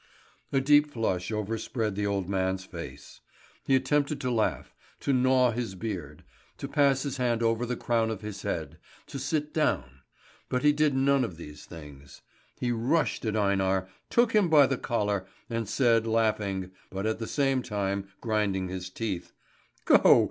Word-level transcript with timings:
A 0.51 0.59
deep 0.59 0.89
flush 0.91 1.31
overspread 1.31 1.93
the 1.93 2.07
old 2.07 2.27
man's 2.27 2.65
face. 2.65 3.21
He 3.67 3.75
attempted 3.75 4.19
to 4.21 4.31
laugh, 4.31 4.73
to 5.01 5.13
gnaw 5.13 5.51
his 5.51 5.75
beard, 5.75 6.23
to 6.57 6.67
pass 6.67 7.03
his 7.03 7.17
hand 7.17 7.43
over 7.43 7.67
the 7.67 7.75
crown 7.77 8.09
of 8.09 8.21
his 8.21 8.41
head, 8.41 8.79
to 9.05 9.19
sit 9.19 9.53
down; 9.53 10.01
but 10.49 10.63
he 10.63 10.71
did 10.73 10.95
none 10.95 11.23
of 11.23 11.37
these 11.37 11.65
things. 11.65 12.23
He 12.59 12.71
rushed 12.71 13.25
at 13.25 13.35
Einar, 13.37 13.89
took 14.09 14.33
him 14.33 14.49
by 14.49 14.65
the 14.65 14.79
collar, 14.79 15.27
and 15.51 15.69
said 15.69 16.07
laughing, 16.07 16.71
but 16.89 17.05
at 17.05 17.19
the 17.19 17.27
same 17.27 17.61
time 17.61 18.07
grinding 18.21 18.69
his 18.69 18.89
teeth: 18.89 19.33
"Go! 19.85 20.19